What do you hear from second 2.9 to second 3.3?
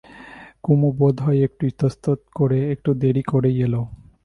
দেরি